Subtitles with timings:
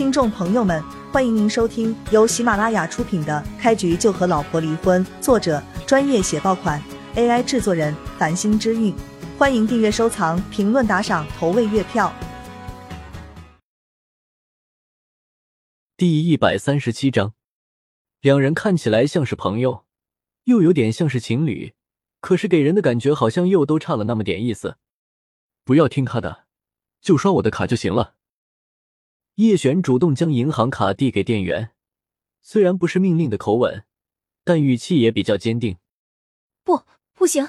[0.00, 6.82] 听众朋友们，欢迎您收听由喜马拉雅出品的《开局就和老婆离婚》，作者专业写爆款
[7.16, 8.94] ，AI 制作人繁星之韵。
[9.36, 12.10] 欢迎订阅、收藏、评论、打赏、投喂月票。
[15.98, 17.34] 第一百三十七章，
[18.22, 19.84] 两人看起来像是朋友，
[20.44, 21.74] 又有点像是情侣，
[22.22, 24.78] 可是给人的感觉好像又都差了那么点意思。
[25.62, 26.44] 不要听他的，
[27.02, 28.14] 就刷我的卡就行了。
[29.40, 31.70] 叶璇主动将银行卡递给店员，
[32.42, 33.86] 虽然不是命令的口吻，
[34.44, 35.78] 但语气也比较坚定。
[36.62, 36.82] 不，
[37.14, 37.48] 不行！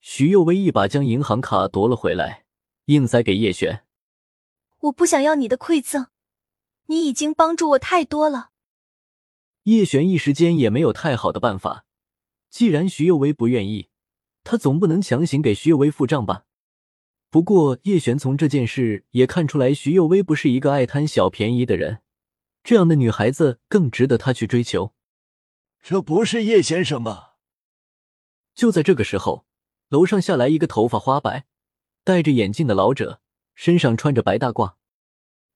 [0.00, 2.46] 徐幼薇一把将银行卡夺了回来，
[2.86, 3.84] 硬塞给叶璇。
[4.80, 6.06] 我不想要你的馈赠，
[6.86, 8.52] 你已经帮助我太多了。
[9.64, 11.84] 叶璇一时间也没有太好的办法，
[12.48, 13.90] 既然徐幼薇不愿意，
[14.42, 16.46] 他总不能强行给徐幼薇付账吧。
[17.34, 21.98] 不过，叶璇从这件事也看出来，徐幼薇不是一个爱贪小便宜的人。
[22.62, 24.94] 这样的女孩子更值得他去追求。
[25.82, 27.30] 这不是叶先生吗？
[28.54, 29.46] 就在这个时候，
[29.88, 31.46] 楼上下来一个头发花白、
[32.04, 33.20] 戴着眼镜的老者，
[33.56, 34.74] 身上穿着白大褂。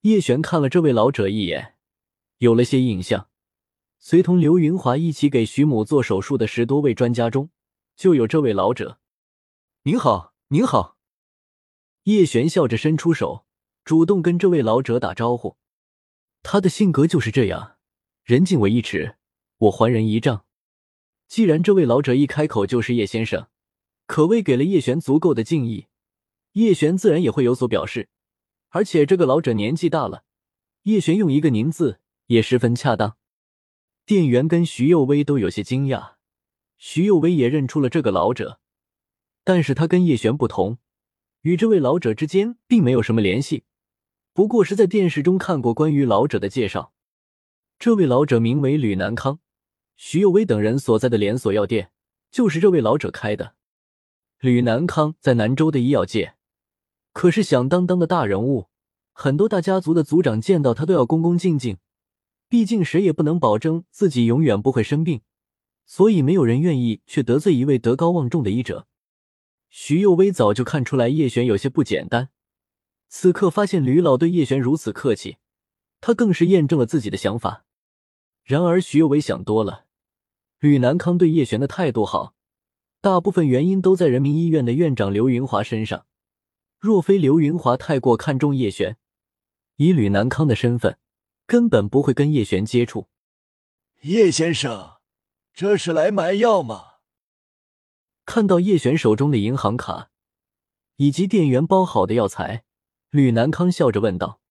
[0.01, 1.77] 叶璇看了这位老者一眼，
[2.39, 3.29] 有了些印象。
[4.01, 7.51] 随同刘云华一起给徐母做手术的十多位专家中，
[7.95, 8.99] 就有这位老者。
[9.85, 10.98] 您好，您好。
[12.09, 13.45] 叶璇笑着伸出手，
[13.85, 15.59] 主动跟这位老者打招呼。
[16.43, 17.77] 他的性格就是这样，
[18.25, 19.17] 人敬我一尺，
[19.59, 20.47] 我还人一丈。
[21.27, 23.49] 既然这位老者一开口就是叶先生，
[24.07, 25.89] 可谓给了叶璇足够的敬意，
[26.53, 28.09] 叶璇自然也会有所表示。
[28.71, 30.25] 而且这个老者年纪大了，
[30.85, 33.19] 叶璇用一个“您”字也十分恰当。
[34.07, 36.15] 店员跟徐幼薇都有些惊讶，
[36.79, 38.61] 徐幼薇也认出了这个老者，
[39.45, 40.79] 但是他跟叶璇不同。
[41.43, 43.65] 与这位老者之间并没有什么联系，
[44.33, 46.93] 不过是在电视中看过关于老者的介绍。
[47.79, 49.39] 这位老者名为吕南康，
[49.97, 51.93] 徐有为等人所在的连锁药店
[52.33, 53.55] 就是这位老者开的。
[54.41, 56.35] 吕南康在南州的医药界
[57.13, 58.67] 可是响当当的大人物，
[59.13, 61.79] 很多大家族的族长见到他都要恭恭敬敬，
[62.49, 65.21] 毕竟谁也不能保证自己永远不会生病，
[65.87, 68.88] 所以没有人愿意去得罪一位德高望重的医者。
[69.71, 72.31] 徐幼薇早就看出来叶璇有些不简单，
[73.09, 75.37] 此刻发现吕老对叶璇如此客气，
[76.01, 77.65] 他更是验证了自己的想法。
[78.45, 79.85] 然而徐幼薇想多了，
[80.59, 82.35] 吕南康对叶璇的态度好，
[83.01, 86.07] 大部分原因都在人民医院的院长刘云华身上。
[86.79, 88.97] 若非刘云华太过看重叶璇，
[89.77, 90.97] 以吕南康的身份，
[91.47, 93.09] 根本不会跟叶璇接触。
[94.03, 94.99] 叶先生，
[95.53, 96.88] 这是来买药吗？
[98.29, 100.11] 看到叶璇手中的银行卡，
[100.97, 102.63] 以及店员包好的药材，
[103.09, 104.43] 吕南康笑着问道。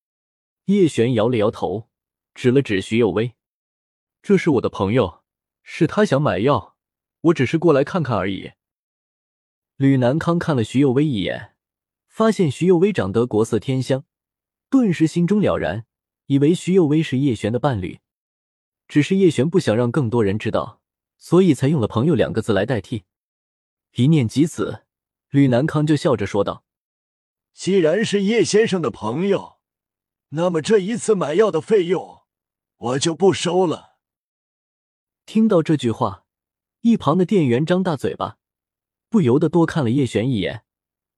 [0.66, 1.88] 叶璇摇了摇头，
[2.34, 3.36] 指了指徐有威
[4.24, 5.22] ：“这是我的朋友，
[5.62, 6.76] 是他想买药，
[7.22, 8.54] 我只是过来看看而已。”
[9.78, 11.54] 吕南康看了徐有威一眼，
[12.08, 14.06] 发现徐有威长得国色天香，
[14.72, 15.86] 顿时心中了然，
[16.26, 18.00] 以为徐有威是叶璇的伴侣。
[18.88, 20.82] 只是叶璇不想让更多人知道，
[21.20, 23.04] 所以才用了“朋友”两个字来代替。
[23.94, 24.86] 一念及此，
[25.30, 26.64] 吕南康就笑着说道
[27.54, 29.58] ：“既然是叶先生的朋友，
[30.30, 32.22] 那么这一次买药的费用
[32.78, 33.98] 我就不收了。”
[35.26, 36.26] 听到这句话，
[36.82, 38.38] 一旁的店员张大嘴巴，
[39.10, 40.64] 不由得多看了叶璇一眼。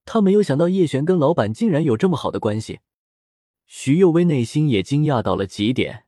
[0.05, 2.79] 他没有想到叶璇跟老板竟然有这么好的关系。
[3.67, 6.05] 徐幼薇内心也惊讶到了极点，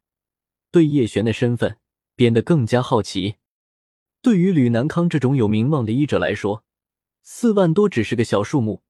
[0.71, 1.77] 对叶璇的身份
[2.15, 3.35] 变得更加好奇。
[4.21, 6.63] 对于吕南康这种有名望的医者来说，
[7.23, 8.83] 四万多只是个小数目。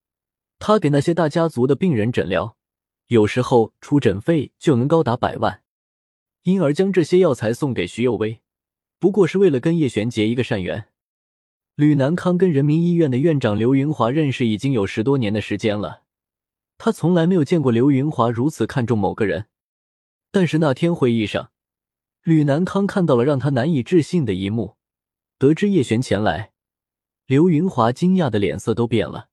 [0.59, 2.57] 他给那些大家族的病人诊疗，
[3.07, 5.63] 有时候出诊费就能高达百万。
[6.43, 8.41] 因而将这些药材送给徐有为，
[8.99, 10.89] 不过是为了跟叶璇结一个善缘。
[11.75, 16.03] 吕南康跟人民医院的院长刘云华认识已经有十多年的时间了，
[16.77, 19.45] 他从来没有见过刘云华如此看重某个人。
[20.29, 21.51] 但是那天会议上，
[22.23, 24.75] 吕南康看到了让他难以置信的一幕。
[25.41, 26.51] 得知叶璇前来，
[27.25, 29.29] 刘云华惊讶的脸色都变了。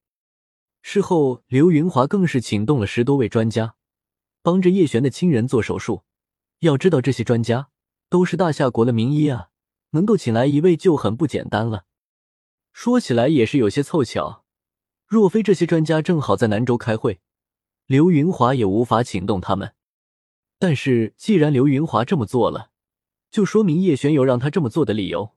[0.80, 3.74] 事后，刘云华更是请动了十多位专家，
[4.40, 6.04] 帮着叶璇的亲人做手术。
[6.60, 7.68] 要知道，这些专家
[8.08, 9.50] 都是大夏国的名医啊，
[9.90, 11.84] 能够请来一位就很不简单了。
[12.72, 14.46] 说起来也是有些凑巧，
[15.06, 17.20] 若非这些专家正好在南州开会，
[17.84, 19.74] 刘云华也无法请动他们。
[20.58, 22.70] 但是，既然刘云华这么做了，
[23.30, 25.34] 就说明叶璇有让他这么做的理由。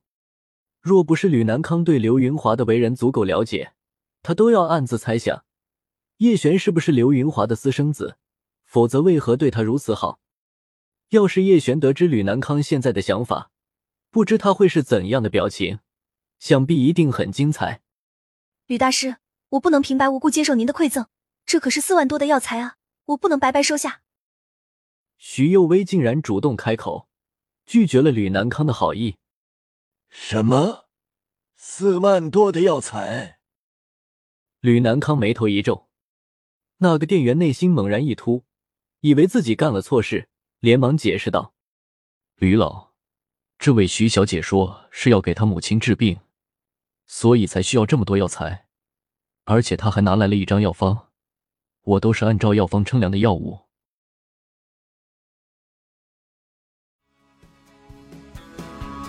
[0.82, 3.72] 若不是吕南康对刘云华的为人足够了解，
[4.20, 5.44] 他都要暗自猜想，
[6.16, 8.16] 叶璇是不是刘云华的私生子，
[8.64, 10.18] 否则为何对他如此好？
[11.10, 13.52] 要是叶璇得知吕南康现在的想法，
[14.10, 15.78] 不知他会是怎样的表情？
[16.40, 17.82] 想必一定很精彩。
[18.66, 19.18] 吕大师，
[19.50, 21.06] 我不能平白无故接受您的馈赠，
[21.46, 22.74] 这可是四万多的药材啊，
[23.04, 24.02] 我不能白白收下。
[25.16, 27.06] 徐幼薇竟然主动开口，
[27.66, 29.14] 拒绝了吕南康的好意。
[30.14, 30.90] 什么？
[31.56, 33.38] 四万多的药材？
[34.60, 35.88] 吕南康眉头一皱，
[36.76, 38.44] 那个店员内心猛然一突，
[39.00, 40.28] 以为自己干了错事，
[40.60, 41.54] 连忙解释道
[42.36, 42.92] ：“吕老。”
[43.58, 46.20] 这位徐小姐说是要给她母亲治病，
[47.06, 48.68] 所以才需要这么多药材，
[49.44, 51.08] 而且她还拿来了一张药方，
[51.80, 53.61] 我都是按照药方称量的药物。